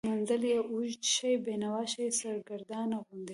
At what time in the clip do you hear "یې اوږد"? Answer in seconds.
0.51-1.03